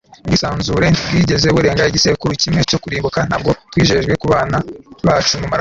[0.23, 3.19] ubwisanzure ntibwigeze burenga igisekuru kimwe cyo kurimbuka.
[3.27, 4.57] ntabwo twayigejeje kubana
[5.05, 5.37] bacu mumaraso